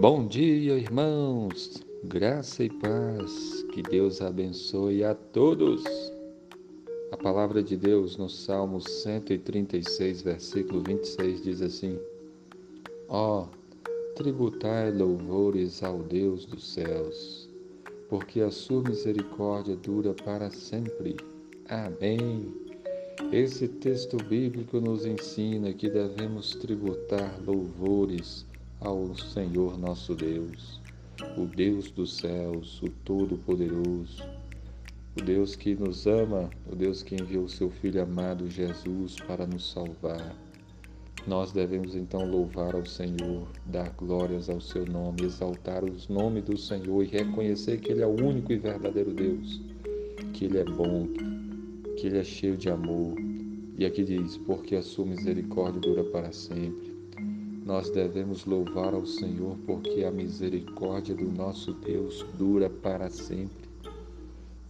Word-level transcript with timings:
Bom 0.00 0.26
dia, 0.26 0.78
irmãos. 0.78 1.84
Graça 2.04 2.64
e 2.64 2.70
paz. 2.70 3.62
Que 3.70 3.82
Deus 3.82 4.22
abençoe 4.22 5.04
a 5.04 5.14
todos. 5.14 5.84
A 7.12 7.18
palavra 7.18 7.62
de 7.62 7.76
Deus 7.76 8.16
no 8.16 8.26
Salmo 8.26 8.80
136, 8.80 10.22
versículo 10.22 10.82
26 10.82 11.42
diz 11.42 11.60
assim: 11.60 11.98
Ó, 13.10 13.42
oh, 13.42 13.48
tributai 14.14 14.90
louvores 14.90 15.82
ao 15.82 15.98
Deus 15.98 16.46
dos 16.46 16.72
céus, 16.72 17.50
porque 18.08 18.40
a 18.40 18.50
sua 18.50 18.82
misericórdia 18.82 19.76
dura 19.76 20.14
para 20.14 20.48
sempre. 20.48 21.14
Amém. 21.68 22.54
Esse 23.30 23.68
texto 23.68 24.16
bíblico 24.16 24.80
nos 24.80 25.04
ensina 25.04 25.74
que 25.74 25.90
devemos 25.90 26.54
tributar 26.54 27.38
louvores 27.46 28.46
ao 28.80 29.14
Senhor 29.14 29.78
nosso 29.78 30.14
Deus, 30.14 30.80
o 31.36 31.44
Deus 31.44 31.90
dos 31.90 32.16
céus, 32.16 32.82
o 32.82 32.88
Todo-Poderoso, 33.04 34.24
o 35.18 35.22
Deus 35.22 35.54
que 35.54 35.74
nos 35.74 36.06
ama, 36.06 36.48
o 36.70 36.74
Deus 36.74 37.02
que 37.02 37.14
enviou 37.14 37.44
o 37.44 37.48
seu 37.48 37.70
Filho 37.70 38.02
amado 38.02 38.48
Jesus 38.48 39.16
para 39.16 39.46
nos 39.46 39.70
salvar. 39.70 40.34
Nós 41.26 41.52
devemos 41.52 41.94
então 41.94 42.24
louvar 42.24 42.74
ao 42.74 42.86
Senhor, 42.86 43.46
dar 43.66 43.90
glórias 43.90 44.48
ao 44.48 44.60
seu 44.60 44.86
nome, 44.86 45.24
exaltar 45.24 45.84
o 45.84 45.92
nome 46.08 46.40
do 46.40 46.56
Senhor 46.56 47.02
e 47.02 47.06
reconhecer 47.06 47.80
que 47.80 47.92
Ele 47.92 48.00
é 48.00 48.06
o 48.06 48.24
único 48.24 48.50
e 48.50 48.56
verdadeiro 48.56 49.12
Deus, 49.12 49.60
que 50.32 50.46
Ele 50.46 50.56
é 50.56 50.64
bom, 50.64 51.06
que 51.98 52.06
Ele 52.06 52.18
é 52.18 52.24
cheio 52.24 52.56
de 52.56 52.70
amor. 52.70 53.14
E 53.76 53.84
aqui 53.84 54.02
diz: 54.02 54.38
porque 54.38 54.74
a 54.74 54.82
sua 54.82 55.04
misericórdia 55.04 55.80
dura 55.80 56.04
para 56.04 56.32
sempre. 56.32 56.89
Nós 57.64 57.90
devemos 57.90 58.46
louvar 58.46 58.94
ao 58.94 59.04
Senhor 59.04 59.56
porque 59.66 60.02
a 60.02 60.10
misericórdia 60.10 61.14
do 61.14 61.30
nosso 61.30 61.74
Deus 61.74 62.24
dura 62.38 62.70
para 62.70 63.10
sempre. 63.10 63.68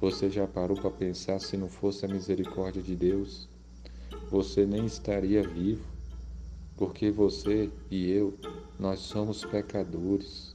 Você 0.00 0.30
já 0.30 0.46
parou 0.46 0.76
para 0.76 0.90
pensar 0.90 1.40
se 1.40 1.56
não 1.56 1.68
fosse 1.68 2.06
a 2.06 2.08
misericórdia 2.08 2.80
de 2.80 2.94
Deus? 2.94 3.48
Você 4.30 4.64
nem 4.64 4.86
estaria 4.86 5.42
vivo, 5.42 5.84
porque 6.76 7.10
você 7.10 7.70
e 7.90 8.08
eu, 8.08 8.34
nós 8.78 9.00
somos 9.00 9.44
pecadores 9.44 10.54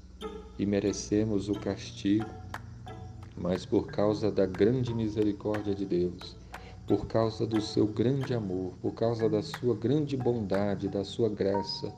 e 0.57 0.65
merecemos 0.65 1.49
o 1.49 1.53
castigo, 1.53 2.29
mas 3.35 3.65
por 3.65 3.87
causa 3.87 4.31
da 4.31 4.45
grande 4.45 4.93
misericórdia 4.93 5.75
de 5.75 5.85
Deus, 5.85 6.37
por 6.87 7.07
causa 7.07 7.45
do 7.45 7.59
seu 7.59 7.85
grande 7.87 8.33
amor, 8.33 8.73
por 8.81 8.93
causa 8.93 9.27
da 9.27 9.41
sua 9.41 9.75
grande 9.75 10.15
bondade, 10.15 10.87
da 10.87 11.03
sua 11.03 11.27
graça, 11.27 11.93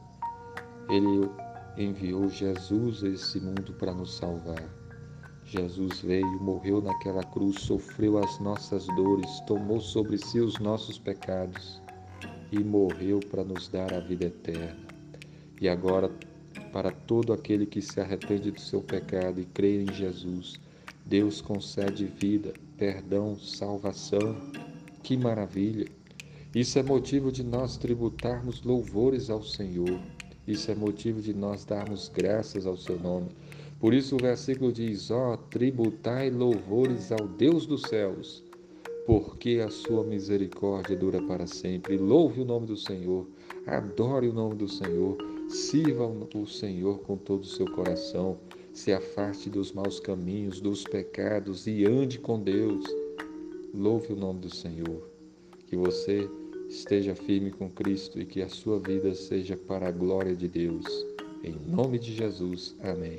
ele 0.90 1.30
enviou 1.78 2.30
Jesus 2.30 3.04
a 3.04 3.10
esse 3.10 3.40
mundo 3.40 3.74
para 3.74 3.94
nos 3.94 4.16
salvar. 4.16 4.64
Jesus 5.46 6.00
veio, 6.02 6.42
morreu 6.42 6.82
naquela 6.82 7.24
cruz, 7.24 7.62
sofreu 7.62 8.18
as 8.18 8.40
nossas 8.40 8.88
dores, 8.96 9.40
tomou 9.42 9.80
sobre 9.80 10.18
si 10.18 10.40
os 10.40 10.58
nossos 10.60 10.98
pecados 10.98 11.82
e 12.52 12.60
morreu 12.60 13.20
para 13.20 13.44
nos 13.44 13.68
dar 13.68 13.94
a 13.94 14.00
vida 14.00 14.26
eterna. 14.26 14.78
E 15.60 15.68
agora, 15.68 16.12
para 16.72 16.92
todo 16.92 17.34
aquele 17.34 17.66
que 17.66 17.82
se 17.82 18.00
arrepende 18.00 18.52
do 18.52 18.60
seu 18.60 18.82
pecado 18.82 19.40
e 19.40 19.46
crê 19.46 19.84
em 19.84 19.94
Jesus, 19.94 20.60
Deus 21.06 21.42
concede 21.42 22.06
vida, 22.06 22.54
perdão, 22.78 23.38
salvação. 23.38 24.36
Que 25.02 25.18
maravilha! 25.18 25.88
Isso 26.56 26.78
é 26.78 26.84
motivo 26.84 27.32
de 27.32 27.44
nós 27.44 27.78
tributarmos 27.78 28.62
louvores 28.64 29.30
ao 29.30 29.44
Senhor. 29.44 30.00
Isso 30.46 30.70
é 30.70 30.76
motivo 30.76 31.22
de 31.22 31.34
nós 31.34 31.64
darmos 31.64 32.10
graças 32.14 32.66
ao 32.66 32.76
seu 32.76 33.00
nome. 33.00 33.30
Por 33.80 33.94
isso 33.94 34.16
o 34.16 34.22
versículo 34.22 34.72
diz: 34.72 35.10
Ó, 35.10 35.34
oh, 35.34 35.38
tributai 35.38 36.30
louvores 36.30 37.12
ao 37.12 37.28
Deus 37.28 37.66
dos 37.66 37.82
céus, 37.84 38.44
porque 39.06 39.62
a 39.66 39.70
sua 39.70 40.04
misericórdia 40.04 40.98
dura 40.98 41.22
para 41.22 41.48
sempre. 41.48 41.98
Louve 41.98 42.42
o 42.42 42.46
nome 42.46 42.66
do 42.66 42.76
Senhor, 42.76 43.26
adore 43.66 44.28
o 44.28 44.34
nome 44.34 44.56
do 44.56 44.68
Senhor, 44.68 45.18
sirva 45.50 46.06
o 46.06 46.46
Senhor 46.46 47.00
com 47.00 47.16
todo 47.16 47.44
o 47.44 47.48
seu 47.48 47.70
coração, 47.72 48.38
se 48.74 48.92
afaste 48.92 49.50
dos 49.50 49.72
maus 49.72 50.00
caminhos, 50.00 50.60
dos 50.60 50.84
pecados 50.84 51.68
e 51.68 51.86
ande 51.86 52.20
com 52.20 52.40
Deus. 52.40 52.86
Louve 53.74 54.12
o 54.12 54.16
nome 54.16 54.40
do 54.42 54.54
Senhor. 54.54 55.10
Que 55.68 55.76
você 55.76 56.30
esteja 56.74 57.16
firme 57.16 57.52
com 57.52 57.70
Cristo 57.70 58.20
e 58.20 58.26
que 58.26 58.42
a 58.42 58.50
sua 58.50 58.80
vida 58.80 59.14
seja 59.14 59.56
para 59.56 59.88
a 59.88 59.92
glória 59.92 60.36
de 60.36 60.48
Deus. 60.48 60.86
Em 61.44 61.56
nome 61.68 62.00
de 62.00 62.14
Jesus. 62.14 62.76
Amém. 62.82 63.16